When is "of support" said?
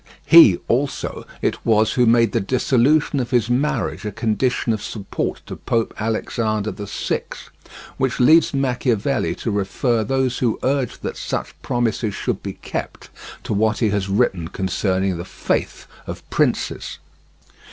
4.73-5.43